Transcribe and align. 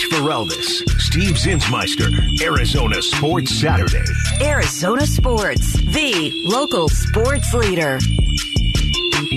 Reach 0.00 0.12
for 0.12 0.98
Steve 0.98 1.34
Zinsmeister, 1.34 2.42
Arizona 2.42 3.02
Sports 3.02 3.60
Saturday. 3.60 4.04
Arizona 4.40 5.06
Sports, 5.06 5.72
the 5.72 6.32
local 6.46 6.88
sports 6.88 7.52
leader. 7.52 7.98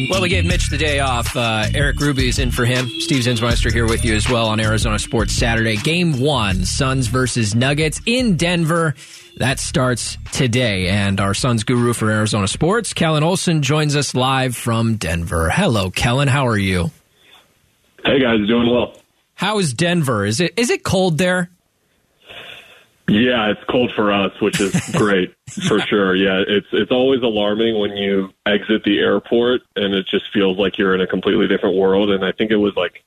Well, 0.09 0.21
we 0.21 0.29
gave 0.29 0.45
Mitch 0.45 0.70
the 0.70 0.77
day 0.77 0.99
off. 0.99 1.36
Uh, 1.36 1.65
Eric 1.73 1.99
Ruby 1.99 2.29
is 2.29 2.39
in 2.39 2.52
for 2.52 2.65
him. 2.65 2.88
Steve 2.99 3.23
Zinsmeister 3.23 3.71
here 3.71 3.86
with 3.86 4.05
you 4.05 4.15
as 4.15 4.29
well 4.29 4.47
on 4.47 4.59
Arizona 4.59 4.99
Sports 4.99 5.34
Saturday. 5.34 5.75
Game 5.75 6.20
one, 6.20 6.64
Suns 6.64 7.07
versus 7.07 7.55
Nuggets 7.55 8.00
in 8.05 8.38
Denver. 8.38 8.95
That 9.38 9.59
starts 9.59 10.18
today. 10.32 10.88
And 10.88 11.20
our 11.20 11.34
Suns 11.34 11.64
guru 11.64 11.93
for 11.93 12.09
Arizona 12.09 12.48
Sports, 12.48 12.93
Kellan 12.93 13.23
Olson, 13.23 13.64
joins 13.64 13.95
us 13.95 14.16
live 14.16 14.55
from 14.55 14.95
Denver. 14.95 15.50
Hello, 15.50 15.89
Kellan. 15.89 16.30
How 16.30 16.48
are 16.48 16.57
you? 16.57 16.91
Hey, 18.05 18.20
guys. 18.20 18.48
Doing 18.48 18.70
well. 18.70 18.93
How 19.44 19.60
is 19.60 19.73
Denver? 19.73 20.25
Is 20.25 20.39
it 20.39 20.54
is 20.56 20.70
it 20.70 20.83
cold 20.83 21.18
there? 21.18 21.50
Yeah, 23.10 23.51
it's 23.51 23.60
cold 23.70 23.92
for 23.93 24.10
us, 24.10 24.32
which 24.42 24.61
is 24.61 24.74
great 24.96 25.36
for 25.68 25.82
sure. 25.82 26.15
Yeah, 26.15 26.42
it's 26.47 26.68
it's 26.71 26.92
always 26.92 27.21
alarming 27.24 27.78
when 27.78 27.92
you 27.92 28.29
exit 28.46 28.86
the 28.86 29.00
airport 29.00 29.60
and 29.75 29.93
it 29.93 30.07
just 30.07 30.32
feels 30.34 30.57
like 30.57 30.78
you're 30.78 30.96
in 30.96 31.01
a 31.01 31.07
completely 31.07 31.50
different 31.50 31.75
world. 31.75 32.09
And 32.09 32.23
I 32.23 32.31
think 32.31 32.52
it 32.52 32.56
was 32.56 32.73
like 32.78 33.03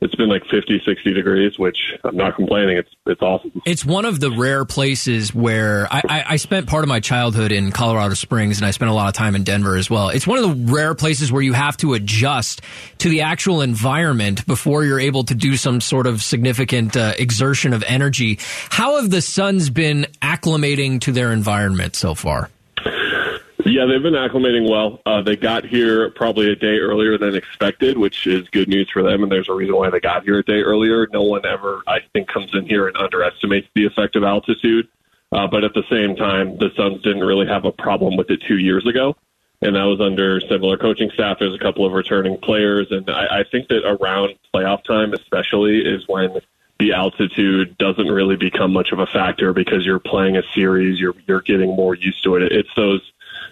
it's 0.00 0.14
been 0.14 0.28
like 0.28 0.42
50, 0.50 0.82
60 0.84 1.14
degrees, 1.14 1.58
which 1.58 1.94
I'm 2.04 2.16
not 2.16 2.36
complaining. 2.36 2.76
It's 2.76 2.90
it's 3.06 3.22
awesome. 3.22 3.62
It's 3.64 3.84
one 3.84 4.04
of 4.04 4.20
the 4.20 4.30
rare 4.30 4.66
places 4.66 5.34
where 5.34 5.86
I, 5.90 6.02
I, 6.08 6.24
I, 6.30 6.36
spent 6.36 6.66
part 6.66 6.84
of 6.84 6.88
my 6.88 7.00
childhood 7.00 7.50
in 7.50 7.72
Colorado 7.72 8.14
Springs, 8.14 8.58
and 8.58 8.66
I 8.66 8.72
spent 8.72 8.90
a 8.90 8.94
lot 8.94 9.08
of 9.08 9.14
time 9.14 9.34
in 9.34 9.42
Denver 9.42 9.76
as 9.76 9.88
well. 9.88 10.10
It's 10.10 10.26
one 10.26 10.38
of 10.38 10.44
the 10.44 10.72
rare 10.72 10.94
places 10.94 11.32
where 11.32 11.40
you 11.40 11.54
have 11.54 11.78
to 11.78 11.94
adjust 11.94 12.60
to 12.98 13.08
the 13.08 13.22
actual 13.22 13.62
environment 13.62 14.46
before 14.46 14.84
you're 14.84 15.00
able 15.00 15.24
to 15.24 15.34
do 15.34 15.56
some 15.56 15.80
sort 15.80 16.06
of 16.06 16.22
significant 16.22 16.96
uh, 16.96 17.14
exertion 17.18 17.72
of 17.72 17.82
energy. 17.84 18.38
How 18.68 19.00
have 19.00 19.10
the 19.10 19.22
Suns 19.22 19.70
been 19.70 20.06
acclimating 20.20 21.00
to 21.02 21.12
their 21.12 21.32
environment 21.32 21.96
so 21.96 22.14
far? 22.14 22.50
Yeah, 23.66 23.84
they've 23.86 24.02
been 24.02 24.14
acclimating 24.14 24.70
well. 24.70 25.00
Uh, 25.04 25.22
they 25.22 25.34
got 25.34 25.64
here 25.64 26.10
probably 26.10 26.52
a 26.52 26.54
day 26.54 26.78
earlier 26.78 27.18
than 27.18 27.34
expected, 27.34 27.98
which 27.98 28.24
is 28.28 28.48
good 28.50 28.68
news 28.68 28.88
for 28.88 29.02
them. 29.02 29.24
And 29.24 29.32
there's 29.32 29.48
a 29.48 29.54
reason 29.54 29.74
why 29.74 29.90
they 29.90 29.98
got 29.98 30.22
here 30.22 30.38
a 30.38 30.44
day 30.44 30.60
earlier. 30.60 31.08
No 31.12 31.24
one 31.24 31.44
ever, 31.44 31.82
I 31.88 31.98
think, 32.12 32.28
comes 32.28 32.54
in 32.54 32.66
here 32.66 32.86
and 32.86 32.96
underestimates 32.96 33.66
the 33.74 33.84
effect 33.84 34.14
of 34.14 34.22
altitude. 34.22 34.86
Uh, 35.32 35.48
but 35.48 35.64
at 35.64 35.74
the 35.74 35.82
same 35.90 36.14
time, 36.14 36.56
the 36.58 36.70
Suns 36.76 37.02
didn't 37.02 37.24
really 37.24 37.48
have 37.48 37.64
a 37.64 37.72
problem 37.72 38.16
with 38.16 38.30
it 38.30 38.40
two 38.42 38.58
years 38.58 38.86
ago. 38.86 39.16
And 39.62 39.74
that 39.74 39.82
was 39.82 40.00
under 40.00 40.40
similar 40.42 40.76
coaching 40.76 41.10
staff. 41.10 41.38
There's 41.40 41.54
a 41.54 41.58
couple 41.58 41.84
of 41.84 41.92
returning 41.92 42.38
players. 42.38 42.92
And 42.92 43.10
I, 43.10 43.40
I 43.40 43.44
think 43.50 43.66
that 43.68 43.84
around 43.84 44.36
playoff 44.54 44.84
time, 44.84 45.12
especially, 45.12 45.78
is 45.78 46.06
when 46.06 46.38
the 46.78 46.92
altitude 46.92 47.76
doesn't 47.78 48.06
really 48.06 48.36
become 48.36 48.72
much 48.72 48.92
of 48.92 49.00
a 49.00 49.06
factor 49.06 49.52
because 49.52 49.84
you're 49.84 49.98
playing 49.98 50.36
a 50.36 50.42
series, 50.54 51.00
you're 51.00 51.14
you're 51.26 51.40
getting 51.40 51.74
more 51.74 51.96
used 51.96 52.22
to 52.22 52.36
it. 52.36 52.52
It's 52.52 52.68
those 52.76 53.00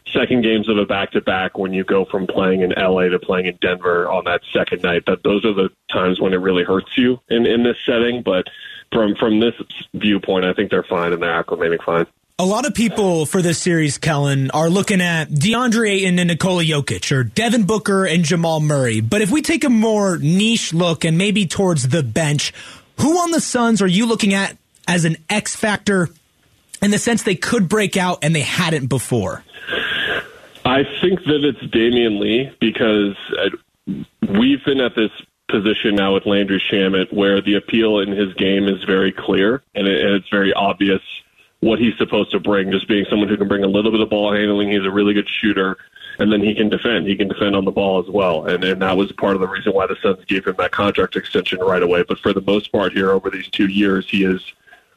second 0.06 0.42
games 0.42 0.69
of 0.69 0.78
a 0.78 0.84
back 0.84 1.12
to 1.12 1.20
back 1.20 1.58
when 1.58 1.72
you 1.72 1.84
go 1.84 2.05
from 2.05 2.27
playing 2.27 2.62
in 2.62 2.70
LA 2.70 3.08
to 3.08 3.19
playing 3.19 3.47
in 3.47 3.56
Denver 3.60 4.08
on 4.08 4.24
that 4.24 4.42
second 4.52 4.83
night. 4.83 5.05
That 5.06 5.22
those 5.22 5.44
are 5.44 5.55
the 5.55 5.70
times 5.91 6.20
when 6.20 6.33
it 6.33 6.38
really 6.38 6.64
hurts 6.64 6.96
you 6.96 7.20
in 7.28 7.46
in 7.46 7.62
this 7.62 7.77
setting. 7.84 8.22
But 8.22 8.46
from 8.92 9.14
from 9.16 9.41
this 9.41 9.55
viewpoint, 9.94 10.44
I 10.44 10.52
think 10.52 10.70
they're 10.70 10.84
fine 10.84 11.12
and 11.12 11.22
they're 11.22 11.42
acclimating 11.42 11.83
fine. 11.84 12.06
A 12.36 12.44
lot 12.44 12.66
of 12.66 12.74
people 12.74 13.27
for 13.27 13.42
this 13.42 13.61
series, 13.61 13.98
Kellan, 13.98 14.50
are 14.50 14.69
looking 14.69 15.00
at 15.00 15.28
DeAndre 15.28 15.88
Ayton 15.88 16.18
and 16.18 16.28
Nikola 16.28 16.64
Jokic 16.64 17.12
or 17.12 17.22
Devin 17.22 17.62
Booker 17.62 18.05
and 18.05 18.24
Jamal 18.24 18.58
Murray. 18.58 19.00
But 19.00 19.20
if 19.22 19.30
we 19.30 19.41
take 19.41 19.62
a 19.62 19.70
more 19.70 20.18
niche 20.18 20.74
look 20.74 21.05
and 21.05 21.16
maybe 21.16 21.46
towards 21.46 21.89
the 21.89 22.02
bench, 22.02 22.52
who 22.98 23.18
on 23.18 23.30
the 23.30 23.41
Suns 23.41 23.80
are 23.80 23.86
you 23.86 24.06
looking 24.06 24.34
at 24.34 24.56
as 24.89 25.05
an 25.05 25.16
X 25.30 25.55
factor 25.55 26.08
in 26.83 26.91
the 26.91 26.98
sense 26.98 27.22
they 27.22 27.36
could 27.36 27.68
break 27.68 27.96
out 27.96 28.18
and 28.22 28.34
they 28.34 28.41
hadn't 28.41 28.86
before? 28.89 29.45
I 30.74 30.83
think 31.01 31.23
that 31.27 31.45
it's 31.45 31.61
Damion 31.73 32.18
Lee 32.18 32.51
because 32.58 33.14
uh, 33.39 33.51
we've 34.40 34.64
been 34.64 34.80
at 34.80 34.96
this 34.96 35.12
position 35.48 35.95
now 35.95 36.14
with 36.14 36.27
Landry 36.27 36.61
Shamet 36.68 37.12
where 37.12 37.40
the 37.40 37.55
appeal 37.55 38.01
in 38.01 38.11
his 38.11 38.35
game 38.35 38.67
is 38.67 38.83
very 38.83 39.12
clear 39.12 39.62
and 39.77 39.86
it's 39.86 40.29
very 40.30 40.52
obvious 40.52 41.01
what 41.61 41.79
he's 41.79 41.96
supposed 41.96 42.33
to 42.33 42.40
bring. 42.40 42.73
Just 42.73 42.89
being 42.89 43.07
someone 43.08 43.29
who 43.29 43.36
can 43.36 43.46
bring 43.46 43.62
a 43.62 43.68
little 43.68 43.92
bit 43.92 44.01
of 44.01 44.11
ball 44.11 44.35
handling, 44.35 44.73
he's 44.73 44.85
a 44.85 44.90
really 44.90 45.14
good 45.14 45.29
shooter, 45.29 45.77
and 46.18 46.33
then 46.33 46.40
he 46.40 46.57
can 46.57 46.70
defend. 46.70 47.06
He 47.06 47.14
can 47.14 47.29
defend 47.29 47.55
on 47.55 47.64
the 47.64 47.70
ball 47.70 48.01
as 48.02 48.11
well, 48.11 48.45
and 48.46 48.64
and 48.64 48.83
that 48.83 48.96
was 48.96 49.12
part 49.12 49.36
of 49.36 49.41
the 49.41 49.48
reason 49.48 49.73
why 49.74 49.86
the 49.86 49.96
Suns 50.02 50.24
gave 50.24 50.45
him 50.45 50.56
that 50.58 50.73
contract 50.73 51.14
extension 51.14 51.61
right 51.61 51.85
away. 51.85 52.02
But 52.02 52.18
for 52.18 52.33
the 52.33 52.41
most 52.41 52.73
part, 52.73 52.92
here 52.92 53.12
over 53.12 53.30
these 53.30 53.48
two 53.48 53.68
years, 53.68 54.11
he 54.11 54.24
is 54.24 54.42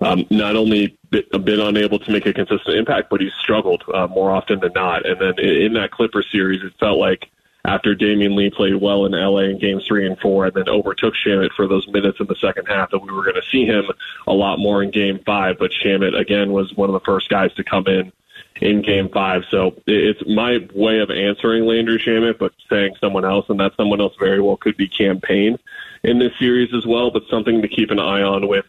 um, 0.02 0.26
not 0.30 0.56
only 0.56 0.98
been 1.10 1.60
unable 1.60 2.00
to 2.00 2.12
make 2.12 2.26
a 2.26 2.34
consistent 2.34 2.76
impact, 2.78 3.10
but 3.10 3.22
he's 3.22 3.34
struggled 3.42 3.84
uh, 3.94 4.08
more 4.08 4.32
often 4.32 4.60
than 4.60 4.74
not. 4.74 5.06
And 5.06 5.20
then 5.20 5.40
in 5.40 5.74
that 5.74 5.92
Clipper 5.92 6.24
series, 6.24 6.64
it 6.64 6.74
felt 6.80 7.00
like 7.00 7.30
after 7.66 7.96
Damion 7.96 8.36
Lee 8.36 8.50
played 8.50 8.76
well 8.76 9.06
in 9.06 9.12
LA 9.12 9.40
in 9.40 9.60
games 9.60 9.86
three 9.86 10.08
and 10.08 10.18
four 10.20 10.46
and 10.46 10.54
then 10.54 10.70
overtook 10.70 11.14
Shamet 11.16 11.52
for 11.54 11.68
those 11.68 11.88
minutes 11.90 12.20
in 12.20 12.28
the 12.28 12.36
second 12.36 12.66
half 12.66 12.92
that 12.92 13.00
we 13.00 13.12
were 13.12 13.24
going 13.24 13.36
to 13.36 13.50
see 13.52 13.66
him 13.66 13.86
a 14.26 14.34
lot 14.34 14.60
more 14.60 14.84
in 14.84 14.92
game 14.92 15.20
five. 15.26 15.58
But 15.60 15.72
Shamet, 15.72 16.18
again, 16.18 16.52
was 16.52 16.74
one 16.76 16.90
of 16.90 16.94
the 16.94 17.06
first 17.06 17.30
guys 17.30 17.54
to 17.56 17.64
come 17.64 17.88
in 17.88 18.12
in 18.62 18.82
game 18.82 19.10
five. 19.10 19.44
So 19.50 19.76
it's 19.86 20.22
my 20.28 20.66
way 20.74 21.00
of 21.00 21.12
answering 21.12 21.66
Landry 21.66 22.00
Shamet, 22.00 22.38
but 22.38 22.54
saying 22.70 22.96
someone 23.02 23.26
else, 23.26 23.46
and 23.50 23.60
that 23.60 23.76
someone 23.76 24.00
else 24.00 24.16
very 24.18 24.42
well 24.42 24.58
could 24.58 24.78
be 24.78 24.88
Cam 24.88 25.20
Payne 25.20 25.58
in 26.04 26.20
this 26.20 26.32
series 26.40 26.74
as 26.74 26.86
well, 26.86 27.12
but 27.12 27.24
something 27.30 27.62
to 27.62 27.68
keep 27.68 27.92
an 27.92 28.00
eye 28.00 28.22
on 28.22 28.48
with 28.48 28.66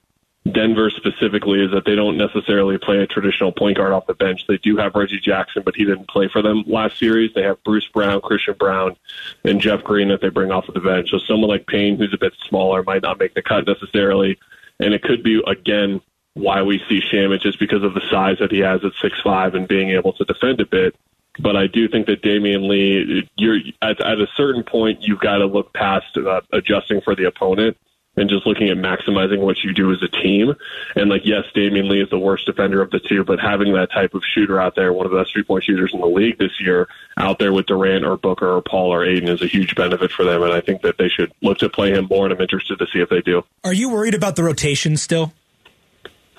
Denver 0.53 0.91
specifically 0.91 1.63
is 1.65 1.71
that 1.73 1.85
they 1.85 1.95
don't 1.95 2.17
necessarily 2.17 2.79
play 2.79 2.99
a 2.99 3.07
traditional 3.07 3.53
point 3.53 3.77
guard 3.77 3.93
off 3.93 4.07
the 4.07 4.15
bench. 4.15 4.47
They 4.47 4.59
do 4.59 4.77
have 4.77 4.95
Reggie 4.95 5.21
Jackson, 5.21 5.63
but 5.65 5.75
he 5.75 5.85
didn't 5.85 6.09
play 6.09 6.29
for 6.29 6.43
them 6.43 6.65
last 6.67 6.99
series. 6.99 7.33
They 7.35 7.43
have 7.43 7.63
Bruce 7.65 7.89
Brown, 7.89 8.21
Christian 8.21 8.55
Braun, 8.55 8.97
and 9.45 9.61
Jeff 9.61 9.83
Green 9.83 10.09
that 10.09 10.21
they 10.21 10.29
bring 10.29 10.51
off 10.51 10.69
of 10.69 10.75
the 10.75 10.81
bench. 10.81 11.11
So 11.11 11.19
someone 11.19 11.51
like 11.51 11.67
Payne, 11.67 11.97
who's 11.97 12.15
a 12.15 12.19
bit 12.19 12.35
smaller, 12.49 12.83
might 12.83 13.03
not 13.03 13.19
make 13.19 13.35
the 13.35 13.43
cut 13.43 13.67
necessarily. 13.67 14.39
And 14.81 14.95
it 14.95 15.03
could 15.03 15.23
be, 15.23 15.43
again, 15.47 16.01
why 16.35 16.63
we 16.63 16.79
see 16.89 17.01
Shamet 17.01 17.41
just 17.41 17.59
because 17.59 17.83
of 17.83 17.95
the 17.95 18.03
size 18.11 18.39
that 18.39 18.53
he 18.53 18.61
has 18.61 18.85
at 18.85 18.93
six 19.01 19.21
five 19.21 19.55
and 19.55 19.67
being 19.67 19.91
able 19.91 20.13
to 20.15 20.25
defend 20.25 20.61
a 20.61 20.67
bit. 20.67 20.95
But 21.41 21.57
I 21.57 21.67
do 21.67 21.89
think 21.89 22.07
that 22.07 22.23
Damion 22.23 22.69
Lee, 22.69 23.29
you're 23.37 23.59
at, 23.83 24.01
at 24.01 24.21
a 24.21 24.27
certain 24.37 24.63
point, 24.63 25.03
you've 25.03 25.21
got 25.21 25.39
to 25.39 25.47
look 25.47 25.73
past 25.73 26.17
uh, 26.17 26.41
adjusting 26.53 27.01
for 27.01 27.15
the 27.15 27.25
opponent 27.25 27.77
and 28.19 28.29
just 28.29 28.47
looking 28.47 28.69
at 28.69 28.77
maximizing 28.77 29.39
what 29.39 29.63
you 29.63 29.73
do 29.73 29.93
as 29.93 30.03
a 30.03 30.09
team. 30.09 30.55
And 30.97 31.09
like, 31.09 31.23
yes, 31.25 31.45
Damion 31.55 31.89
Lee 31.89 32.03
is 32.03 32.11
the 32.11 32.19
worst 32.19 32.47
defender 32.47 32.83
of 32.83 32.91
the 32.91 33.01
two, 33.01 33.25
but 33.25 33.39
having 33.39 33.73
that 33.75 33.91
type 33.93 34.15
of 34.15 34.23
shooter 34.35 34.61
out 34.61 34.75
there, 34.75 34.93
one 34.93 35.07
of 35.07 35.13
the 35.13 35.19
best 35.19 35.33
three 35.33 35.45
point 35.45 35.65
shooters 35.65 35.93
in 35.95 36.01
the 36.01 36.07
league 36.07 36.39
this 36.39 36.61
year, 36.61 36.89
out 37.17 37.39
there 37.39 37.53
with 37.53 37.67
Durant 37.67 38.05
or 38.05 38.17
Booker 38.17 38.57
or 38.57 38.63
Paul 38.63 38.93
or 38.93 39.05
Ayton 39.05 39.29
is 39.29 39.43
a 39.43 39.47
huge 39.47 39.75
benefit 39.75 40.11
for 40.11 40.25
them. 40.25 40.43
And 40.43 40.53
I 40.53 40.61
think 40.61 40.83
that 40.83 40.99
they 40.99 41.09
should 41.09 41.33
look 41.43 41.59
to 41.59 41.69
play 41.69 41.93
him 41.93 42.07
more, 42.11 42.25
and 42.25 42.35
I'm 42.35 42.41
interested 42.41 42.79
to 42.79 42.87
see 42.93 42.99
if 42.99 43.09
they 43.09 43.21
do. 43.21 43.45
Are 43.65 43.73
you 43.73 43.91
worried 43.91 44.15
about 44.15 44.37
the 44.37 44.43
rotation 44.43 44.97
still? 44.97 45.33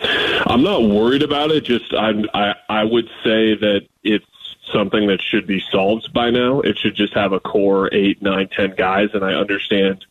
I'm 0.01 0.63
not 0.63 0.83
worried 0.83 1.23
about 1.23 1.51
it. 1.51 1.65
Just 1.65 1.93
I'm, 1.93 2.25
I 2.33 2.53
I 2.69 2.83
would 2.83 3.05
say 3.23 3.55
that 3.55 3.81
it's 4.03 4.25
something 4.71 5.07
that 5.07 5.21
should 5.21 5.47
be 5.47 5.61
solved 5.71 6.13
by 6.13 6.29
now. 6.29 6.61
It 6.61 6.77
should 6.77 6.95
just 6.95 7.13
have 7.13 7.33
a 7.33 7.39
core 7.39 7.93
eight, 7.93 8.21
nine, 8.21 8.49
ten 8.49 8.75
guys, 8.75 9.09
and 9.13 9.23
I 9.23 9.33
understand 9.33 10.05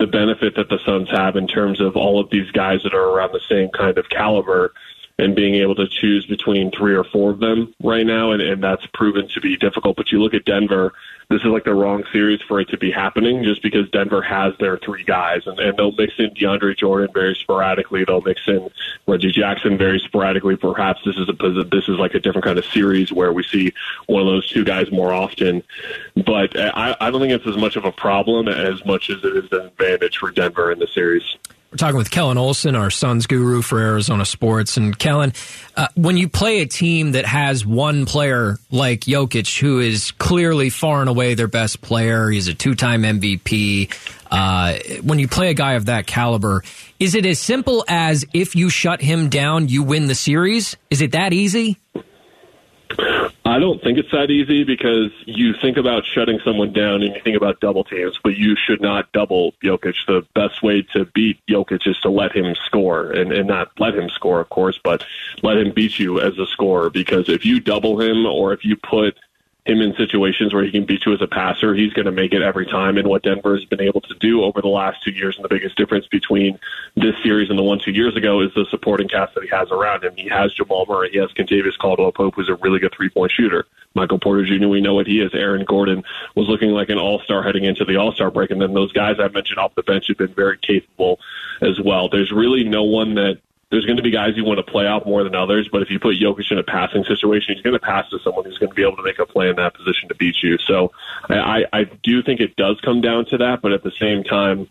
the 0.00 0.06
benefit 0.06 0.56
that 0.56 0.70
the 0.70 0.78
Suns 0.84 1.10
have 1.10 1.36
in 1.36 1.46
terms 1.46 1.80
of 1.80 1.94
all 1.94 2.18
of 2.18 2.30
these 2.30 2.50
guys 2.50 2.82
that 2.82 2.94
are 2.94 3.10
around 3.10 3.32
the 3.32 3.40
same 3.48 3.68
kind 3.68 3.98
of 3.98 4.08
caliber 4.08 4.72
and 5.18 5.36
being 5.36 5.56
able 5.56 5.74
to 5.74 5.86
choose 5.86 6.24
between 6.24 6.70
three 6.70 6.94
or 6.94 7.04
four 7.04 7.30
of 7.30 7.38
them 7.38 7.74
right 7.82 8.06
now, 8.06 8.32
and, 8.32 8.40
and 8.40 8.64
that's 8.64 8.86
proven 8.94 9.28
to 9.28 9.40
be 9.40 9.58
difficult. 9.58 9.96
But 9.96 10.10
you 10.10 10.22
look 10.22 10.32
at 10.32 10.46
Denver, 10.46 10.94
this 11.30 11.42
is 11.42 11.46
like 11.46 11.62
the 11.62 11.72
wrong 11.72 12.02
series 12.12 12.42
for 12.42 12.60
it 12.60 12.68
to 12.70 12.76
be 12.76 12.90
happening 12.90 13.44
just 13.44 13.62
because 13.62 13.88
Denver 13.90 14.20
has 14.20 14.52
their 14.58 14.76
three 14.78 15.04
guys, 15.04 15.46
and, 15.46 15.60
and 15.60 15.78
they'll 15.78 15.92
mix 15.92 16.14
in 16.18 16.30
DeAndre 16.30 16.76
Jordan 16.76 17.08
very 17.14 17.36
sporadically. 17.36 18.04
They'll 18.04 18.20
mix 18.20 18.40
in 18.48 18.68
Reggie 19.06 19.30
Jackson 19.30 19.78
very 19.78 20.00
sporadically. 20.00 20.56
Perhaps 20.56 21.02
this 21.04 21.16
is 21.16 21.28
a 21.28 21.32
this 21.64 21.88
is 21.88 21.98
like 21.98 22.14
a 22.14 22.20
different 22.20 22.44
kind 22.44 22.58
of 22.58 22.64
series 22.64 23.12
where 23.12 23.32
we 23.32 23.44
see 23.44 23.72
one 24.06 24.22
of 24.22 24.26
those 24.26 24.48
two 24.50 24.64
guys 24.64 24.90
more 24.90 25.12
often. 25.12 25.62
But 26.16 26.56
uh, 26.56 26.72
I, 26.74 26.96
I 27.00 27.10
don't 27.12 27.20
think 27.20 27.32
it's 27.32 27.46
as 27.46 27.56
much 27.56 27.76
of 27.76 27.84
a 27.84 27.92
problem 27.92 28.48
as 28.48 28.84
much 28.84 29.08
as 29.08 29.22
it 29.22 29.36
is 29.36 29.52
an 29.52 29.66
advantage 29.66 30.18
for 30.18 30.32
Denver 30.32 30.72
in 30.72 30.80
the 30.80 30.88
series. 30.88 31.36
We're 31.70 31.76
talking 31.76 31.98
with 31.98 32.10
Kellan 32.10 32.36
Olson, 32.36 32.74
our 32.74 32.90
Suns 32.90 33.28
guru 33.28 33.62
for 33.62 33.78
Arizona 33.78 34.24
sports. 34.24 34.76
And 34.76 34.98
Kellan, 34.98 35.32
uh, 35.76 35.86
when 35.94 36.16
you 36.16 36.28
play 36.28 36.62
a 36.62 36.66
team 36.66 37.12
that 37.12 37.24
has 37.24 37.64
one 37.64 38.06
player 38.06 38.56
like 38.72 39.02
Jokic, 39.02 39.60
who 39.60 39.78
is 39.78 40.10
clearly 40.10 40.68
far 40.70 40.98
and 40.98 41.08
away 41.08 41.34
their 41.34 41.46
best 41.46 41.80
player, 41.80 42.28
he's 42.28 42.48
a 42.48 42.54
two 42.54 42.74
time 42.74 43.02
MVP. 43.02 43.94
Uh, 44.32 44.78
when 45.02 45.20
you 45.20 45.28
play 45.28 45.50
a 45.50 45.54
guy 45.54 45.74
of 45.74 45.86
that 45.86 46.08
caliber, 46.08 46.64
is 46.98 47.14
it 47.14 47.24
as 47.24 47.38
simple 47.38 47.84
as 47.86 48.24
if 48.32 48.56
you 48.56 48.68
shut 48.68 49.00
him 49.00 49.28
down, 49.28 49.68
you 49.68 49.84
win 49.84 50.06
the 50.06 50.16
series? 50.16 50.76
Is 50.90 51.00
it 51.00 51.12
that 51.12 51.32
easy? 51.32 51.78
I 53.50 53.58
don't 53.58 53.82
think 53.82 53.98
it's 53.98 54.12
that 54.12 54.30
easy 54.30 54.62
because 54.62 55.10
you 55.26 55.54
think 55.54 55.76
about 55.76 56.04
shutting 56.06 56.38
someone 56.44 56.72
down 56.72 57.02
and 57.02 57.16
you 57.16 57.20
think 57.20 57.36
about 57.36 57.58
double 57.58 57.82
teams, 57.82 58.16
but 58.22 58.36
you 58.36 58.54
should 58.54 58.80
not 58.80 59.10
double 59.10 59.54
Jokic. 59.60 59.96
The 60.06 60.24
best 60.36 60.62
way 60.62 60.82
to 60.92 61.04
beat 61.06 61.40
Jokic 61.48 61.84
is 61.84 61.98
to 62.02 62.10
let 62.10 62.30
him 62.30 62.54
score 62.54 63.10
and, 63.10 63.32
and 63.32 63.48
not 63.48 63.72
let 63.80 63.96
him 63.96 64.08
score, 64.08 64.40
of 64.40 64.48
course, 64.50 64.78
but 64.84 65.04
let 65.42 65.56
him 65.56 65.72
beat 65.72 65.98
you 65.98 66.20
as 66.20 66.38
a 66.38 66.46
scorer 66.46 66.90
because 66.90 67.28
if 67.28 67.44
you 67.44 67.58
double 67.58 68.00
him 68.00 68.24
or 68.24 68.52
if 68.52 68.64
you 68.64 68.76
put– 68.76 69.18
him 69.66 69.80
in 69.80 69.94
situations 69.94 70.54
where 70.54 70.64
he 70.64 70.70
can 70.70 70.84
beat 70.84 71.04
you 71.04 71.12
as 71.12 71.20
a 71.20 71.26
passer. 71.26 71.74
He's 71.74 71.92
going 71.92 72.06
to 72.06 72.12
make 72.12 72.32
it 72.32 72.42
every 72.42 72.66
time. 72.66 72.96
And 72.96 73.06
what 73.06 73.22
Denver 73.22 73.56
has 73.56 73.64
been 73.64 73.80
able 73.80 74.00
to 74.02 74.14
do 74.14 74.42
over 74.42 74.60
the 74.60 74.68
last 74.68 75.02
two 75.02 75.10
years, 75.10 75.36
and 75.36 75.44
the 75.44 75.48
biggest 75.48 75.76
difference 75.76 76.06
between 76.06 76.58
this 76.96 77.14
series 77.22 77.50
and 77.50 77.58
the 77.58 77.62
one 77.62 77.78
two 77.78 77.92
years 77.92 78.16
ago, 78.16 78.40
is 78.40 78.50
the 78.54 78.66
supporting 78.70 79.08
cast 79.08 79.34
that 79.34 79.44
he 79.44 79.50
has 79.50 79.70
around 79.70 80.02
him. 80.02 80.14
He 80.16 80.28
has 80.28 80.52
Jamal 80.54 80.86
Murray. 80.88 81.10
He 81.10 81.18
has 81.18 81.30
Kentavious 81.32 81.76
Caldwell 81.78 82.12
Pope, 82.12 82.34
who's 82.36 82.48
a 82.48 82.56
really 82.56 82.78
good 82.78 82.94
three 82.94 83.10
point 83.10 83.32
shooter. 83.32 83.66
Michael 83.94 84.18
Porter 84.18 84.44
Jr., 84.44 84.68
we 84.68 84.80
know 84.80 84.94
what 84.94 85.06
he 85.06 85.20
is. 85.20 85.34
Aaron 85.34 85.64
Gordon 85.64 86.04
was 86.34 86.48
looking 86.48 86.70
like 86.70 86.88
an 86.88 86.98
all 86.98 87.20
star 87.20 87.42
heading 87.42 87.64
into 87.64 87.84
the 87.84 87.96
all 87.96 88.12
star 88.12 88.30
break. 88.30 88.50
And 88.50 88.60
then 88.60 88.72
those 88.72 88.92
guys 88.92 89.16
I 89.18 89.28
mentioned 89.28 89.58
off 89.58 89.74
the 89.74 89.82
bench 89.82 90.08
have 90.08 90.18
been 90.18 90.34
very 90.34 90.58
capable 90.58 91.18
as 91.60 91.80
well. 91.80 92.08
There's 92.08 92.32
really 92.32 92.64
no 92.64 92.84
one 92.84 93.14
that 93.14 93.40
there's 93.70 93.86
going 93.86 93.96
to 93.96 94.02
be 94.02 94.10
guys 94.10 94.36
you 94.36 94.44
want 94.44 94.58
to 94.58 94.70
play 94.70 94.86
off 94.86 95.06
more 95.06 95.22
than 95.22 95.34
others, 95.34 95.68
but 95.70 95.80
if 95.80 95.90
you 95.90 96.00
put 96.00 96.16
Jokic 96.16 96.50
in 96.50 96.58
a 96.58 96.62
passing 96.62 97.04
situation, 97.04 97.54
he's 97.54 97.62
going 97.62 97.78
to 97.78 97.80
pass 97.80 98.08
to 98.10 98.18
someone 98.18 98.44
who's 98.44 98.58
going 98.58 98.70
to 98.70 98.74
be 98.74 98.82
able 98.82 98.96
to 98.96 99.02
make 99.02 99.18
a 99.18 99.26
play 99.26 99.48
in 99.48 99.56
that 99.56 99.74
position 99.74 100.08
to 100.08 100.14
beat 100.16 100.42
you. 100.42 100.58
So 100.58 100.92
I, 101.28 101.64
I 101.72 101.84
do 101.84 102.22
think 102.22 102.40
it 102.40 102.56
does 102.56 102.80
come 102.80 103.00
down 103.00 103.26
to 103.26 103.38
that, 103.38 103.62
but 103.62 103.72
at 103.72 103.84
the 103.84 103.92
same 103.92 104.24
time, 104.24 104.68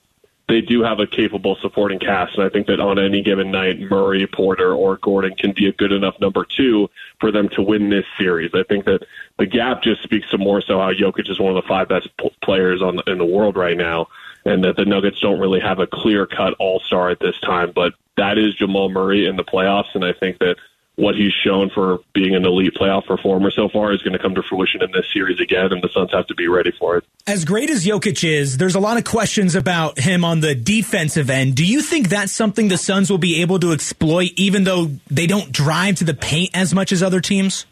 they 0.49 0.61
do 0.61 0.81
have 0.81 0.99
a 0.99 1.05
capable 1.05 1.55
supporting 1.61 1.99
cast, 1.99 2.35
and 2.35 2.43
I 2.43 2.49
think 2.49 2.67
that 2.67 2.79
on 2.79 2.97
any 2.97 3.21
given 3.21 3.51
night, 3.51 3.79
Murray, 3.79 4.25
Porter, 4.25 4.73
or 4.73 4.97
Gordon 4.97 5.35
can 5.35 5.53
be 5.53 5.67
a 5.67 5.71
good 5.71 5.91
enough 5.91 6.19
number 6.19 6.43
two 6.43 6.89
for 7.19 7.31
them 7.31 7.49
to 7.49 7.61
win 7.61 7.91
this 7.91 8.05
series. 8.17 8.51
I 8.55 8.63
think 8.63 8.85
that 8.85 9.05
the 9.37 9.45
gap 9.45 9.83
just 9.83 10.01
speaks 10.01 10.27
to 10.31 10.39
more 10.39 10.61
so 10.61 10.79
how 10.79 10.91
Jokic 10.91 11.29
is 11.29 11.39
one 11.39 11.55
of 11.55 11.63
the 11.63 11.67
five 11.67 11.87
best 11.87 12.09
players 12.41 12.81
on 12.81 12.95
the, 12.95 13.03
in 13.03 13.19
the 13.19 13.25
world 13.25 13.55
right 13.55 13.77
now, 13.77 14.07
and 14.45 14.63
that 14.63 14.75
the 14.75 14.85
Nuggets 14.85 15.19
don't 15.19 15.39
really 15.39 15.59
have 15.59 15.79
a 15.79 15.87
clear 15.87 16.25
cut 16.25 16.53
all 16.59 16.79
star 16.79 17.09
at 17.09 17.19
this 17.19 17.39
time. 17.41 17.71
But 17.73 17.93
that 18.17 18.37
is 18.37 18.55
Jamal 18.55 18.89
Murray 18.89 19.27
in 19.27 19.35
the 19.35 19.43
playoffs, 19.43 19.93
and 19.95 20.03
I 20.03 20.13
think 20.13 20.39
that 20.39 20.55
what 20.99 21.15
he's 21.15 21.31
shown 21.31 21.69
for 21.69 21.99
being 22.13 22.35
an 22.35 22.45
elite 22.45 22.73
playoff 22.75 23.05
performer 23.05 23.49
so 23.51 23.69
far 23.69 23.93
is 23.93 24.01
going 24.01 24.11
to 24.11 24.19
come 24.19 24.35
to 24.35 24.43
fruition 24.43 24.83
in 24.83 24.91
this 24.91 25.05
series 25.13 25.39
again, 25.39 25.71
and 25.71 25.81
the 25.81 25.87
Suns 25.93 26.11
have 26.11 26.27
to 26.27 26.35
be 26.35 26.49
ready 26.49 26.71
for 26.77 26.97
it. 26.97 27.05
As 27.25 27.45
great 27.45 27.69
as 27.69 27.85
Jokic 27.85 28.27
is, 28.27 28.57
there's 28.57 28.75
a 28.75 28.81
lot 28.81 28.97
of 28.97 29.05
questions 29.05 29.55
about 29.55 29.97
him 29.97 30.25
on 30.25 30.41
the 30.41 30.53
defensive 30.53 31.29
end. 31.29 31.55
Do 31.55 31.65
you 31.65 31.81
think 31.81 32.09
that's 32.09 32.33
something 32.33 32.67
the 32.67 32.77
Suns 32.77 33.09
will 33.09 33.17
be 33.17 33.41
able 33.41 33.59
to 33.59 33.71
exploit, 33.71 34.31
even 34.35 34.65
though 34.65 34.91
they 35.09 35.25
don't 35.25 35.53
drive 35.53 35.95
to 35.95 36.03
the 36.03 36.13
paint 36.13 36.51
as 36.53 36.75
much 36.75 36.91
as 36.91 37.01
other 37.01 37.21
teams? 37.21 37.65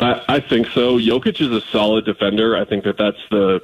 I, 0.00 0.22
I 0.26 0.40
think 0.40 0.68
so. 0.68 0.98
Jokic 0.98 1.42
is 1.42 1.50
a 1.50 1.60
solid 1.60 2.06
defender. 2.06 2.56
I 2.56 2.64
think 2.64 2.84
that 2.84 2.96
that's 2.96 3.20
the 3.30 3.60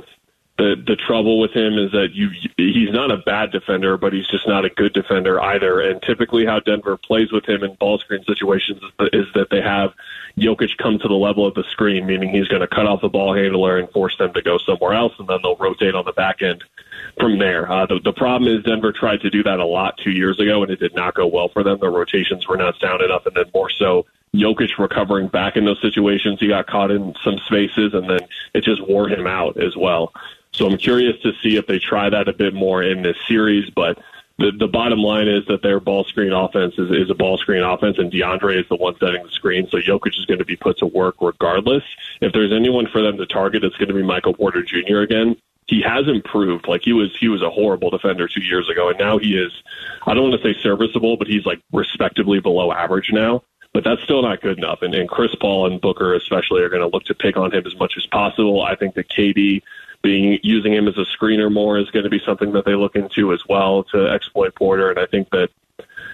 the 0.61 0.77
the 0.87 0.97
trouble 0.97 1.41
with 1.41 1.53
him 1.53 1.79
is 1.79 1.91
that 1.93 2.09
you 2.13 2.29
he's 2.59 2.93
not 2.93 3.11
a 3.11 3.17
bad 3.17 3.51
defender, 3.51 3.97
but 3.97 4.13
he's 4.13 4.27
just 4.27 4.47
not 4.47 4.67
a 4.67 4.69
good 4.69 4.93
defender 4.93 5.41
either. 5.41 5.81
And 5.81 6.03
typically, 6.03 6.45
how 6.45 6.61
Denver 6.61 6.99
plays 6.99 7.33
with 7.33 7.49
him 7.49 7.65
in 7.65 7.75
ball 7.77 7.99
screen 7.99 8.23
situations 8.25 8.83
is 9.13 9.25
that 9.35 9.49
they 9.51 9.63
have 9.63 9.95
Jokic 10.37 10.77
come 10.77 10.99
to 10.99 11.09
the 11.09 11.15
level 11.15 11.47
of 11.47 11.55
the 11.55 11.65
screen, 11.65 12.05
meaning 12.05 12.29
he's 12.29 12.49
going 12.49 12.61
to 12.61 12.69
cut 12.69 12.87
off 12.87 13.01
the 13.01 13.09
ball 13.09 13.35
handler 13.35 13.79
and 13.79 13.89
force 13.91 14.17
them 14.19 14.35
to 14.35 14.43
go 14.43 14.59
somewhere 14.59 14.93
else, 14.93 15.15
and 15.19 15.27
then 15.29 15.39
they'll 15.43 15.57
rotate 15.57 15.95
on 15.95 16.05
the 16.05 16.13
back 16.13 16.43
end 16.43 16.63
from 17.19 17.39
there. 17.39 17.71
Uh, 17.71 17.87
the, 17.87 17.99
the 18.05 18.13
problem 18.13 18.55
is 18.55 18.63
Denver 18.63 18.93
tried 18.93 19.23
to 19.23 19.31
do 19.31 19.43
that 19.45 19.61
a 19.61 19.67
lot 19.67 19.97
two 19.97 20.11
years 20.11 20.39
ago, 20.39 20.63
and 20.63 20.71
it 20.71 20.79
did 20.79 20.95
not 20.95 21.15
go 21.15 21.27
well 21.27 21.49
for 21.49 21.63
them. 21.63 21.79
The 21.81 21.89
rotations 21.89 22.47
were 22.47 22.59
not 22.59 22.79
sound 22.79 23.01
enough, 23.01 23.25
and 23.25 23.35
then 23.35 23.47
more 23.55 23.71
so 23.71 24.05
Jokic 24.35 24.79
recovering 24.79 25.29
back 25.29 25.57
in 25.57 25.65
those 25.65 25.81
situations. 25.81 26.39
He 26.39 26.49
got 26.49 26.67
caught 26.67 26.91
in 26.91 27.15
some 27.25 27.39
spaces, 27.47 27.95
and 27.95 28.11
then 28.11 28.21
it 28.53 28.63
just 28.63 28.87
wore 28.87 29.09
him 29.09 29.27
out 29.27 29.57
as 29.57 29.75
well. 29.75 30.13
So 30.53 30.67
I'm 30.67 30.79
curious 30.79 31.21
to 31.23 31.33
see 31.43 31.57
if 31.57 31.67
they 31.67 31.79
try 31.79 32.11
that 32.11 32.29
a 32.29 32.33
bit 32.33 32.55
more 32.55 32.83
in 32.83 33.03
this 33.03 33.17
series. 33.29 33.71
But 33.71 33.99
the, 34.39 34.53
the 34.59 34.67
bottom 34.67 34.99
line 34.99 35.29
is 35.29 35.45
that 35.47 35.63
their 35.63 35.81
ball 35.81 36.05
screen 36.05 36.33
offense 36.33 36.75
is, 36.79 36.91
is 36.91 37.11
a 37.11 37.15
ball 37.15 37.39
screen 37.39 37.63
offense, 37.63 37.99
and 37.99 38.11
DeAndre 38.11 38.61
is 38.61 38.69
the 38.69 38.77
one 38.77 38.97
setting 38.99 39.23
the 39.23 39.31
screen. 39.31 39.69
So 39.71 39.79
Jokic 39.79 40.19
is 40.19 40.27
going 40.27 40.39
to 40.39 40.45
be 40.45 40.57
put 40.57 40.79
to 40.79 40.87
work 40.87 41.17
regardless. 41.21 41.85
If 42.21 42.33
there's 42.33 42.53
anyone 42.53 42.87
for 42.89 43.03
them 43.03 43.17
to 43.19 43.27
target, 43.27 43.65
it's 43.65 43.77
going 43.77 43.89
to 43.89 43.95
be 43.95 44.03
Michael 44.03 44.35
Porter 44.35 44.63
Jr. 44.63 44.99
again. 44.99 45.37
He 45.67 45.83
has 45.83 46.09
improved. 46.09 46.67
Like 46.67 46.81
he 46.83 46.93
was, 46.93 47.17
he 47.21 47.29
was 47.29 47.43
a 47.43 47.51
horrible 47.51 47.91
defender 47.91 48.27
two 48.27 48.43
years 48.43 48.69
ago, 48.69 48.89
and 48.89 48.99
now 48.99 49.19
he 49.19 49.37
is. 49.37 49.53
I 50.05 50.15
don't 50.15 50.31
want 50.31 50.43
to 50.43 50.53
say 50.53 50.59
serviceable, 50.61 51.17
but 51.17 51.29
he's 51.29 51.47
like 51.47 51.61
respectably 51.73 52.41
below 52.41 52.73
average 52.73 53.11
now 53.13 53.43
but 53.73 53.85
that's 53.85 54.03
still 54.03 54.23
not 54.23 54.41
good 54.41 54.59
enough. 54.59 54.83
And, 54.83 54.95
and 54.95 55.09
Chris 55.09 55.35
Paul 55.41 55.67
and 55.67 55.81
Booker 55.81 56.15
especially 56.15 56.63
are 56.63 56.69
going 56.69 56.83
to 56.83 56.89
look 56.89 57.05
to 57.05 57.15
pick 57.15 57.37
on 57.37 57.53
him 57.53 57.65
as 57.67 57.77
much 57.79 57.95
as 57.97 58.07
possible. 58.07 58.63
I 58.63 58.75
think 58.75 58.95
that 58.95 59.09
KD 59.09 59.63
being 60.03 60.39
using 60.43 60.73
him 60.73 60.89
as 60.89 60.97
a 60.97 61.05
screener 61.17 61.53
more 61.53 61.79
is 61.79 61.91
going 61.91 62.05
to 62.05 62.11
be 62.11 62.21
something 62.25 62.53
that 62.53 62.65
they 62.65 62.75
look 62.75 62.97
into 62.97 63.33
as 63.33 63.43
well 63.49 63.85
to 63.85 64.09
exploit 64.09 64.55
Porter. 64.55 64.91
And 64.91 64.99
I 64.99 65.07
think 65.07 65.31
that 65.31 65.49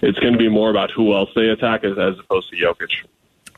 it's 0.03 0.19
going 0.19 0.33
to 0.33 0.39
be 0.39 0.49
more 0.49 0.71
about 0.71 0.91
who 0.91 1.15
else 1.15 1.31
they 1.35 1.49
attack 1.49 1.85
as, 1.85 1.99
as 1.99 2.19
opposed 2.19 2.51
to 2.51 2.57
Jokic. 2.57 2.91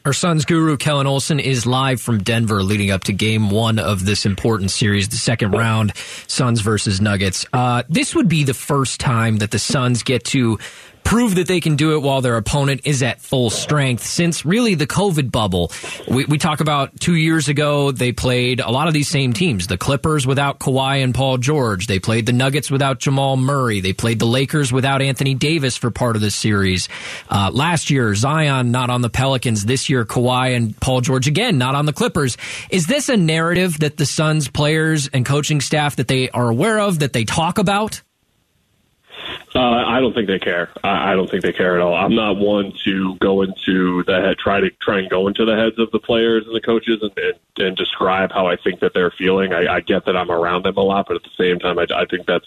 Our 0.05 0.13
Suns 0.13 0.45
guru, 0.45 0.77
Kellan 0.77 1.07
Olson, 1.07 1.41
is 1.41 1.67
live 1.67 2.01
from 2.01 2.19
Denver 2.19 2.63
leading 2.63 2.91
up 2.91 3.05
to 3.05 3.13
game 3.13 3.51
one 3.51 3.79
of 3.79 4.07
this 4.07 4.25
important 4.25 4.71
series, 4.71 5.09
the 5.09 5.17
second 5.17 5.51
round, 5.51 5.95
Suns 6.27 6.61
versus 6.61 7.01
Nuggets. 7.01 7.45
Uh, 7.53 7.83
this 7.89 8.15
would 8.15 8.29
be 8.29 8.45
the 8.45 8.55
first 8.55 9.01
time 9.01 9.39
that 9.39 9.51
the 9.51 9.59
Suns 9.59 10.03
get 10.03 10.25
to 10.27 10.59
prove 11.09 11.37
that 11.37 11.47
they 11.47 11.59
can 11.59 11.75
do 11.75 11.95
it 11.95 12.03
while 12.03 12.21
their 12.21 12.37
opponent 12.37 12.83
is 12.85 13.03
at 13.03 13.19
full 13.19 13.49
strength 13.49 14.05
since 14.05 14.45
really 14.45 14.75
the 14.75 14.87
COVID 14.87 15.33
bubble. 15.33 15.73
We, 16.07 16.27
we 16.27 16.37
talk 16.37 16.61
about 16.61 17.01
two 17.01 17.15
years 17.15 17.49
ago, 17.49 17.93
they 17.93 18.13
played 18.13 18.61
a 18.61 18.71
lot 18.71 18.89
of 18.89 18.93
these 18.93 19.09
same 19.09 19.33
teams. 19.33 19.69
The 19.69 19.79
Clippers 19.79 20.27
without 20.27 20.59
Kawhi 20.59 21.03
and 21.03 21.15
Paul 21.15 21.39
George. 21.39 21.87
They 21.87 21.99
played 21.99 22.27
the 22.27 22.35
Nuggets 22.35 22.71
without 22.71 22.99
Jamal 22.99 23.39
Murray. 23.39 23.81
They 23.81 23.95
played 23.95 24.19
the 24.19 24.27
Lakers 24.27 24.71
without 24.71 25.01
Anthony 25.01 25.33
Davis 25.33 25.79
for 25.79 25.91
part 25.91 26.15
of 26.15 26.21
the 26.21 26.31
series. 26.31 26.91
Uh, 27.31 27.51
last 27.55 27.89
year, 27.89 28.15
Zion 28.15 28.71
not 28.71 28.91
on 28.91 29.01
the 29.01 29.09
Pelicans. 29.09 29.65
This 29.65 29.89
year, 29.89 30.05
Kawhi 30.05 30.55
and 30.55 30.79
Paul 30.79 31.01
George 31.01 31.27
again 31.27 31.57
not 31.57 31.75
on 31.75 31.87
the 31.87 31.95
Clippers. 31.95 32.37
Is 32.69 32.87
this 32.87 33.09
a 33.09 33.17
narrative 33.17 33.79
that 33.79 33.97
the 33.97 34.05
Suns 34.05 34.49
players 34.49 35.09
and 35.09 35.25
coaching 35.25 35.63
staff 35.63 35.97
that 35.97 36.09
they 36.09 36.29
are 36.29 36.51
aware 36.51 36.81
of, 36.81 36.99
that 36.99 37.15
they 37.15 37.25
talk 37.25 37.57
about? 37.57 38.03
Uh, 39.59 39.85
I 39.89 39.99
don't 39.99 40.15
think 40.15 40.29
they 40.29 40.39
care. 40.39 40.71
I, 40.85 41.13
I 41.13 41.17
don't 41.17 41.29
think 41.29 41.43
they 41.43 41.53
care 41.53 41.75
at 41.75 41.83
all. 41.83 41.93
I'm 41.93 42.15
not 42.15 42.37
one 42.37 42.73
to 42.85 43.17
go 43.17 43.43
into 43.43 44.05
the 44.05 44.21
head, 44.21 44.39
try 44.39 44.61
to 44.61 44.71
try 44.81 45.01
and 45.01 45.11
go 45.11 45.27
into 45.27 45.45
the 45.45 45.57
heads 45.57 45.81
of 45.81 45.91
the 45.91 45.99
players 45.99 46.47
and 46.47 46.55
the 46.55 46.61
coaches 46.61 47.03
and, 47.03 47.11
and, 47.17 47.67
and 47.67 47.77
describe 47.77 48.31
how 48.31 48.47
I 48.47 48.55
think 48.55 48.79
that 48.79 48.95
they're 48.95 49.11
feeling. 49.11 49.53
I, 49.53 49.67
I 49.67 49.81
get 49.81 50.05
that 50.05 50.17
I'm 50.17 50.31
around 50.31 50.65
them 50.65 50.77
a 50.77 50.81
lot, 50.81 51.09
but 51.09 51.17
at 51.17 51.25
the 51.25 51.31
same 51.37 51.59
time, 51.59 51.77
I, 51.77 51.89
I 51.93 52.05
think 52.05 52.29
that's 52.29 52.47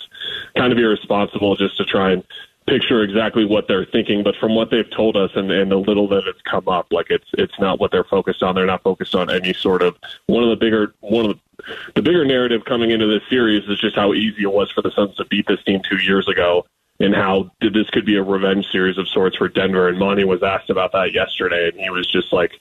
kind 0.56 0.72
of 0.72 0.80
irresponsible 0.80 1.58
just 1.58 1.76
to 1.80 1.84
try 1.84 2.12
and 2.12 2.24
picture 2.66 3.04
exactly 3.04 3.44
what 3.44 3.68
they're 3.68 3.84
thinking. 3.84 4.24
But 4.24 4.38
from 4.38 4.56
what 4.56 4.72
they've 4.72 4.90
told 4.90 5.18
us 5.18 5.32
and, 5.36 5.52
and 5.52 5.70
the 5.70 5.80
little 5.80 6.08
that 6.08 6.24
it's 6.28 6.42
come 6.50 6.70
up, 6.70 6.94
like 6.94 7.08
it's 7.10 7.28
it's 7.34 7.60
not 7.60 7.78
what 7.78 7.92
they're 7.92 8.06
focused 8.06 8.42
on. 8.42 8.56
They're 8.56 8.66
not 8.66 8.84
focused 8.84 9.16
on 9.16 9.30
any 9.30 9.52
sort 9.52 9.82
of 9.82 9.98
one 10.28 10.44
of 10.46 10.50
the 10.50 10.56
bigger 10.56 10.94
one 11.02 11.26
of 11.26 11.38
the, 11.58 11.76
the 11.96 12.02
bigger 12.04 12.24
narrative 12.24 12.64
coming 12.64 12.92
into 12.92 13.08
this 13.08 13.24
series 13.30 13.68
is 13.68 13.82
just 13.82 13.98
how 13.98 14.14
easy 14.14 14.44
it 14.44 14.54
was 14.54 14.72
for 14.72 14.82
the 14.82 14.92
Suns 14.92 15.18
to 15.18 15.26
beat 15.26 15.46
this 15.48 15.62
team 15.66 15.82
two 15.90 15.98
years 15.98 16.30
ago 16.30 16.66
and 17.04 17.16
how 17.16 17.52
this 17.62 17.90
could 17.90 18.06
be 18.06 18.16
a 18.16 18.24
revenge 18.24 18.68
series 18.72 18.98
of 18.98 19.08
sorts 19.08 19.38
for 19.38 19.48
Denver. 19.48 19.88
And 19.88 19.98
Monty 19.98 20.24
was 20.24 20.44
asked 20.44 20.70
about 20.70 20.92
that 20.92 21.14
yesterday, 21.14 21.70
and 21.70 21.80
he 21.80 21.90
was 21.90 22.10
just 22.10 22.32
like 22.32 22.52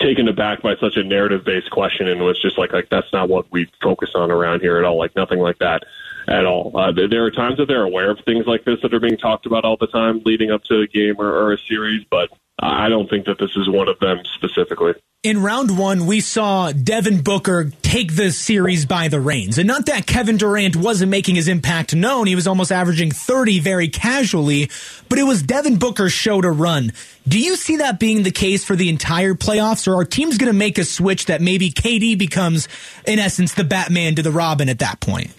taken 0.00 0.26
aback 0.28 0.62
by 0.62 0.74
such 0.76 0.96
a 0.96 1.04
narrative 1.04 1.44
based 1.44 1.70
question 1.70 2.08
and 2.08 2.20
was 2.20 2.40
just 2.40 2.58
like 2.58 2.72
like 2.72 2.88
that's 2.90 3.12
not 3.12 3.28
what 3.28 3.50
we 3.52 3.70
focus 3.82 4.10
on 4.14 4.30
around 4.30 4.60
here 4.60 4.78
at 4.78 4.84
all. 4.84 4.98
Like 4.98 5.14
nothing 5.14 5.38
like 5.38 5.58
that 5.58 5.84
at 6.28 6.46
all. 6.46 6.72
Uh, 6.74 6.92
there 6.92 7.24
are 7.24 7.30
times 7.30 7.58
that 7.58 7.66
they're 7.66 7.84
aware 7.84 8.10
of 8.10 8.18
things 8.24 8.46
like 8.46 8.64
this 8.64 8.80
that 8.82 8.94
are 8.94 9.00
being 9.00 9.18
talked 9.18 9.46
about 9.46 9.64
all 9.64 9.76
the 9.76 9.86
time 9.86 10.22
leading 10.24 10.50
up 10.50 10.64
to 10.64 10.80
a 10.80 10.86
game 10.86 11.16
or, 11.18 11.28
or 11.28 11.52
a 11.52 11.58
series, 11.58 12.04
but 12.10 12.30
I 12.58 12.88
don't 12.88 13.08
think 13.10 13.26
that 13.26 13.38
this 13.38 13.50
is 13.56 13.68
one 13.68 13.88
of 13.88 13.98
them 13.98 14.20
specifically. 14.36 14.92
In 15.24 15.42
round 15.42 15.78
one, 15.78 16.04
we 16.04 16.20
saw 16.20 16.70
Devin 16.70 17.22
Booker 17.22 17.72
take 17.80 18.14
the 18.14 18.30
series 18.30 18.84
by 18.84 19.08
the 19.08 19.18
reins. 19.18 19.56
And 19.56 19.66
not 19.66 19.86
that 19.86 20.06
Kevin 20.06 20.36
Durant 20.36 20.76
wasn't 20.76 21.10
making 21.10 21.36
his 21.36 21.48
impact 21.48 21.94
known. 21.94 22.26
He 22.26 22.34
was 22.34 22.46
almost 22.46 22.70
averaging 22.70 23.10
30 23.10 23.60
very 23.60 23.88
casually, 23.88 24.70
but 25.08 25.18
it 25.18 25.22
was 25.22 25.42
Devin 25.42 25.78
Booker's 25.78 26.12
show 26.12 26.42
to 26.42 26.50
run. 26.50 26.92
Do 27.26 27.40
you 27.40 27.56
see 27.56 27.78
that 27.78 27.98
being 27.98 28.22
the 28.22 28.30
case 28.30 28.64
for 28.64 28.76
the 28.76 28.90
entire 28.90 29.32
playoffs, 29.32 29.88
or 29.88 29.98
are 29.98 30.04
teams 30.04 30.36
going 30.36 30.52
to 30.52 30.58
make 30.58 30.76
a 30.76 30.84
switch 30.84 31.24
that 31.26 31.40
maybe 31.40 31.70
KD 31.70 32.18
becomes, 32.18 32.68
in 33.06 33.18
essence, 33.18 33.54
the 33.54 33.64
Batman 33.64 34.16
to 34.16 34.22
the 34.22 34.30
Robin 34.30 34.68
at 34.68 34.80
that 34.80 35.00
point? 35.00 35.30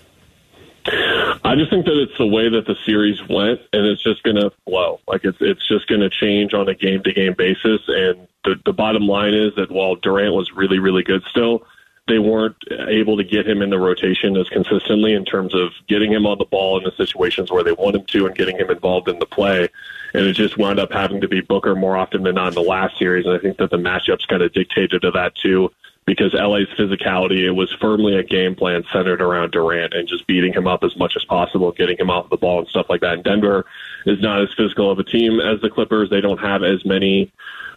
I 1.46 1.56
just 1.56 1.70
think 1.70 1.86
that 1.86 2.02
it's 2.02 2.18
the 2.18 2.25
way 2.25 2.50
that 2.50 2.66
the 2.66 2.75
series 2.86 3.22
went, 3.30 3.62
and 3.72 3.86
it's 3.86 4.02
just 4.02 4.24
going 4.24 4.38
to 4.38 4.52
flow. 4.66 5.00
Like 5.08 5.24
it's 5.24 5.38
it's 5.40 5.68
just 5.68 5.88
going 5.88 6.02
to 6.02 6.10
change 6.10 6.54
on 6.54 6.68
a 6.68 6.74
game 6.74 7.04
to 7.04 7.14
game 7.14 7.36
basis. 7.38 7.82
And 7.88 8.28
the 8.44 8.56
the 8.66 8.74
bottom 8.74 9.08
line 9.08 9.36
is 9.36 9.54
that 9.56 9.70
while 9.70 9.96
Durant 9.96 10.34
was 10.34 10.52
really 10.54 10.80
really 10.80 11.04
good 11.04 11.24
still, 11.30 11.64
they 12.08 12.18
weren't 12.18 12.56
able 12.90 13.18
to 13.18 13.24
get 13.24 13.48
him 13.48 13.62
in 13.62 13.70
the 13.70 13.78
rotation 13.78 14.36
as 14.38 14.50
consistently 14.50 15.14
in 15.14 15.24
terms 15.24 15.54
of 15.54 15.72
getting 15.88 16.12
him 16.12 16.25
on 16.25 16.40
the 16.40 16.46
ball 16.46 16.80
in 16.80 16.84
the 16.84 16.92
situations 16.98 17.52
where 17.52 17.64
they 17.64 17.74
want 17.74 17.96
him 17.96 18.06
to 18.06 18.25
and 18.25 18.36
getting 18.36 18.58
him 18.58 18.72
involved 18.72 19.08
in 19.08 19.20
the 19.20 19.25
play. 19.28 19.70
And 20.16 20.25
it 20.25 20.34
just 20.34 20.58
wound 20.58 20.80
up 20.80 20.92
having 20.92 21.22
to 21.22 21.28
be 21.28 21.42
Booker 21.42 21.75
more 21.75 21.96
often 21.96 22.24
than 22.24 22.36
not 22.36 22.50
in 22.50 22.54
the 22.56 22.62
last 22.62 22.98
series. 22.98 23.25
And 23.25 23.36
I 23.36 23.40
think 23.40 23.58
that 23.58 23.70
the 23.70 23.78
matchups 23.78 24.28
kind 24.28 24.42
of 24.42 24.52
dictated 24.52 25.04
to 25.04 25.12
that 25.12 25.36
too 25.36 25.72
because 26.05 26.33
LA's 26.33 26.67
physicality, 26.77 27.45
it 27.45 27.51
was 27.51 27.71
firmly 27.81 28.15
a 28.15 28.24
game 28.24 28.55
plan 28.55 28.83
centered 28.93 29.21
around 29.21 29.51
Durant 29.51 29.93
and 29.93 30.07
just 30.07 30.27
beating 30.27 30.53
him 30.53 30.67
up 30.67 30.83
as 30.83 30.95
much 30.95 31.15
as 31.15 31.25
possible, 31.25 31.71
getting 31.71 31.97
him 31.97 32.09
off 32.09 32.29
the 32.29 32.38
ball 32.38 32.59
and 32.59 32.67
stuff 32.67 32.85
like 32.89 33.01
that. 33.01 33.13
And 33.13 33.24
Denver 33.24 33.65
is 34.05 34.21
not 34.21 34.41
as 34.41 34.53
physical 34.55 34.91
of 34.91 35.00
a 35.00 35.03
team 35.03 35.39
as 35.39 35.62
the 35.62 35.69
Clippers. 35.69 36.09
They 36.09 36.21
don't 36.21 36.39
have 36.39 36.63
as 36.63 36.85
many 36.85 37.31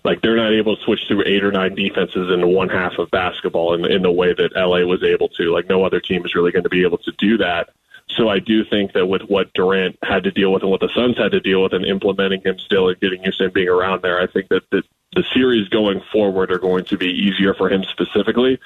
like 0.04 0.20
they're 0.20 0.36
not 0.36 0.52
able 0.52 0.76
to 0.76 0.82
switch 0.82 1.00
through 1.08 1.24
eight 1.26 1.42
or 1.42 1.50
nine 1.50 1.74
defenses 1.74 2.30
in 2.32 2.54
one 2.54 2.68
half 2.68 2.98
of 2.98 3.10
basketball 3.10 3.74
in, 3.74 3.84
in 3.84 4.02
the 4.02 4.12
way 4.12 4.32
that 4.32 4.54
LA 4.54 4.80
was 4.84 5.02
able 5.02 5.28
to. 5.30 5.52
Like 5.52 5.68
no 5.68 5.84
other 5.84 6.00
team 6.00 6.24
is 6.24 6.34
really 6.34 6.52
going 6.52 6.62
to 6.62 6.68
be 6.68 6.84
able 6.84 6.98
to 6.98 7.12
do 7.18 7.36
that. 7.38 7.70
So 8.10 8.28
I 8.28 8.38
do 8.38 8.64
think 8.64 8.92
that 8.92 9.06
with 9.06 9.22
what 9.22 9.52
Durant 9.52 9.98
had 10.02 10.24
to 10.24 10.30
deal 10.30 10.52
with 10.52 10.62
and 10.62 10.70
what 10.70 10.80
the 10.80 10.88
Suns 10.94 11.18
had 11.18 11.32
to 11.32 11.40
deal 11.40 11.62
with 11.62 11.74
and 11.74 11.84
implementing 11.84 12.42
him 12.42 12.58
still 12.58 12.88
and 12.88 12.98
getting 13.00 13.22
used 13.22 13.38
to 13.38 13.46
him 13.46 13.52
being 13.52 13.68
around 13.68 14.02
there, 14.02 14.20
I 14.20 14.26
think 14.26 14.48
that 14.48 14.62
the, 14.70 14.82
the 15.18 15.24
series 15.34 15.68
going 15.68 16.00
forward 16.12 16.52
are 16.52 16.60
going 16.60 16.84
to 16.84 16.96
be 16.96 17.08
easier 17.08 17.52
for 17.52 17.68
him 17.68 17.82
specifically. 17.82 18.60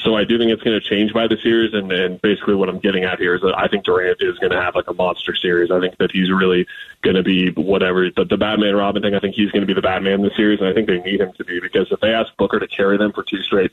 So 0.00 0.16
I 0.16 0.24
do 0.24 0.38
think 0.38 0.50
it's 0.50 0.62
going 0.62 0.80
to 0.80 0.88
change 0.88 1.12
by 1.12 1.26
the 1.26 1.36
series, 1.36 1.74
and, 1.74 1.92
and 1.92 2.22
basically 2.22 2.54
what 2.54 2.70
I'm 2.70 2.78
getting 2.78 3.04
at 3.04 3.18
here 3.18 3.34
is 3.34 3.42
that 3.42 3.58
I 3.58 3.68
think 3.68 3.84
Durant 3.84 4.22
is 4.22 4.38
going 4.38 4.52
to 4.52 4.60
have 4.60 4.74
like 4.74 4.88
a 4.88 4.94
monster 4.94 5.34
series. 5.34 5.70
I 5.70 5.80
think 5.80 5.98
that 5.98 6.10
he's 6.12 6.30
really 6.30 6.66
going 7.02 7.16
to 7.16 7.22
be 7.22 7.50
whatever 7.50 8.08
the, 8.08 8.24
the 8.24 8.38
Batman 8.38 8.74
Robin 8.74 9.02
thing. 9.02 9.14
I 9.14 9.18
think 9.18 9.34
he's 9.34 9.50
going 9.50 9.60
to 9.60 9.66
be 9.66 9.74
the 9.74 9.82
Batman 9.82 10.14
in 10.14 10.22
the 10.22 10.30
series, 10.34 10.60
and 10.60 10.68
I 10.68 10.72
think 10.72 10.86
they 10.86 11.00
need 11.00 11.20
him 11.20 11.32
to 11.34 11.44
be 11.44 11.60
because 11.60 11.92
if 11.92 12.00
they 12.00 12.14
ask 12.14 12.34
Booker 12.38 12.58
to 12.58 12.68
carry 12.68 12.96
them 12.96 13.12
for 13.12 13.22
two 13.22 13.42
straight 13.42 13.72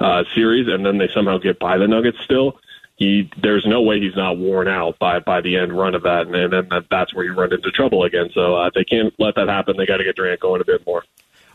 uh, 0.00 0.24
series, 0.34 0.66
and 0.66 0.84
then 0.84 0.98
they 0.98 1.08
somehow 1.14 1.38
get 1.38 1.60
by 1.60 1.78
the 1.78 1.86
Nuggets 1.86 2.18
still, 2.24 2.58
he 2.96 3.30
there's 3.36 3.66
no 3.66 3.82
way 3.82 4.00
he's 4.00 4.16
not 4.16 4.38
worn 4.38 4.68
out 4.68 4.98
by 4.98 5.18
by 5.18 5.40
the 5.40 5.56
end 5.56 5.76
run 5.76 5.94
of 5.94 6.02
that, 6.02 6.26
and, 6.26 6.34
and 6.34 6.52
then 6.52 6.86
that's 6.90 7.14
where 7.14 7.24
you 7.24 7.34
run 7.34 7.52
into 7.52 7.70
trouble 7.70 8.04
again. 8.04 8.30
So 8.32 8.56
uh, 8.56 8.70
they 8.74 8.84
can't 8.84 9.12
let 9.18 9.34
that 9.36 9.48
happen. 9.48 9.76
They 9.76 9.86
got 9.86 9.98
to 9.98 10.04
get 10.04 10.16
Durant 10.16 10.40
going 10.40 10.60
a 10.60 10.64
bit 10.64 10.86
more. 10.86 11.04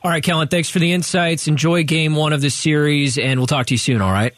All 0.07 0.13
right, 0.13 0.23
Kellan, 0.23 0.47
thanks 0.47 0.69
for 0.69 0.79
the 0.79 0.93
insights. 0.93 1.49
Enjoy 1.49 1.83
game 1.83 2.15
one 2.15 2.31
of 2.31 2.39
this 2.39 2.55
series, 2.55 3.17
and 3.17 3.41
we'll 3.41 3.45
talk 3.45 3.65
to 3.65 3.73
you 3.73 3.77
soon, 3.77 4.01
all 4.01 4.09
right? 4.09 4.33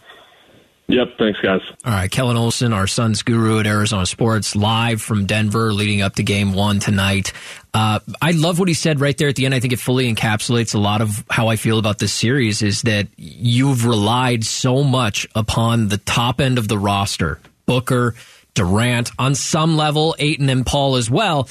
Yep, 0.88 1.10
thanks, 1.20 1.40
guys. 1.42 1.62
All 1.86 1.92
right, 1.94 2.10
Kellan 2.10 2.38
Olson, 2.38 2.74
our 2.74 2.88
Suns 2.88 3.22
guru 3.22 3.60
at 3.60 3.68
Arizona 3.68 4.08
Sports, 4.08 4.56
live 4.56 5.00
from 5.00 5.28
Denver, 5.28 5.72
leading 5.72 6.02
up 6.02 6.16
to 6.16 6.24
game 6.24 6.54
one 6.54 6.80
tonight. 6.80 7.34
Uh, 7.72 8.00
I 8.20 8.32
love 8.32 8.58
what 8.58 8.68
he 8.68 8.74
said 8.74 9.00
right 9.00 9.16
there 9.16 9.28
at 9.28 9.36
the 9.36 9.46
end. 9.46 9.54
I 9.54 9.60
think 9.60 9.72
it 9.72 9.80
fully 9.80 10.12
encapsulates 10.12 10.74
a 10.74 10.80
lot 10.80 11.02
of 11.02 11.24
how 11.30 11.50
I 11.50 11.56
feel 11.56 11.78
about 11.78 12.00
this 12.00 12.14
series 12.14 12.64
is 12.64 12.82
that 12.82 13.08
you've 13.16 13.86
relied 13.86 14.46
so 14.46 14.84
much 14.84 15.28
upon 15.36 15.90
the 15.90 16.00
top 16.00 16.42
end 16.42 16.58
of 16.58 16.68
the 16.68 16.80
roster 16.80 17.40
Booker, 17.68 18.16
Durant, 18.56 19.12
on 19.20 19.36
some 19.36 19.78
level, 19.78 20.16
Ayton 20.18 20.50
and 20.50 20.66
Paul 20.66 20.96
as 20.96 21.12
well 21.12 21.48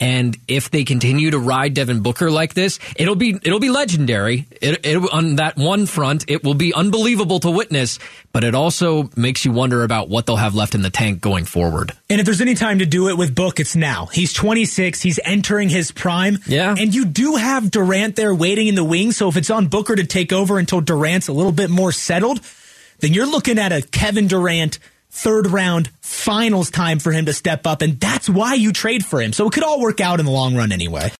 and 0.00 0.36
if 0.48 0.70
they 0.70 0.84
continue 0.84 1.30
to 1.30 1.38
ride 1.38 1.74
Devin 1.74 2.00
Booker 2.00 2.30
like 2.30 2.54
this, 2.54 2.78
it'll 2.96 3.16
be 3.16 3.38
it'll 3.42 3.60
be 3.60 3.68
legendary. 3.68 4.46
It, 4.50 4.84
it, 4.84 5.12
on 5.12 5.36
that 5.36 5.58
one 5.58 5.84
front, 5.84 6.24
it 6.28 6.42
will 6.42 6.54
be 6.54 6.72
unbelievable 6.72 7.38
to 7.40 7.50
witness. 7.50 7.98
But 8.32 8.44
it 8.44 8.54
also 8.54 9.10
makes 9.14 9.44
you 9.44 9.52
wonder 9.52 9.84
about 9.84 10.08
what 10.08 10.24
they'll 10.24 10.36
have 10.36 10.54
left 10.54 10.74
in 10.74 10.82
the 10.82 10.90
tank 10.90 11.20
going 11.20 11.44
forward. 11.44 11.92
And 12.08 12.18
if 12.20 12.24
there's 12.24 12.40
any 12.40 12.54
time 12.54 12.78
to 12.78 12.86
do 12.86 13.08
it 13.08 13.18
with 13.18 13.34
Book, 13.34 13.60
it's 13.60 13.76
now. 13.76 14.06
He's 14.06 14.32
26. 14.32 15.02
He's 15.02 15.20
entering 15.24 15.68
his 15.68 15.92
prime. 15.92 16.38
Yeah. 16.46 16.74
And 16.78 16.94
you 16.94 17.04
do 17.04 17.36
have 17.36 17.70
Durant 17.70 18.16
there 18.16 18.34
waiting 18.34 18.68
in 18.68 18.76
the 18.76 18.84
wings. 18.84 19.18
So 19.18 19.28
if 19.28 19.36
it's 19.36 19.50
on 19.50 19.66
Booker 19.66 19.96
to 19.96 20.06
take 20.06 20.32
over 20.32 20.58
until 20.58 20.80
Durant's 20.80 21.28
a 21.28 21.32
little 21.32 21.52
bit 21.52 21.68
more 21.68 21.92
settled, 21.92 22.40
then 23.00 23.12
you're 23.12 23.30
looking 23.30 23.58
at 23.58 23.72
a 23.72 23.82
Kevin 23.82 24.28
Durant 24.28 24.78
third 25.10 25.48
round 25.48 25.90
finals 26.00 26.70
time 26.70 26.98
for 26.98 27.12
him 27.12 27.26
to 27.26 27.32
step 27.32 27.66
up. 27.66 27.82
And 27.82 27.98
that's 28.00 28.28
why 28.28 28.54
you 28.54 28.72
trade 28.72 29.04
for 29.04 29.20
him. 29.20 29.32
So 29.32 29.46
it 29.46 29.52
could 29.52 29.64
all 29.64 29.80
work 29.80 30.00
out 30.00 30.20
in 30.20 30.26
the 30.26 30.32
long 30.32 30.56
run 30.56 30.72
anyway. 30.72 31.12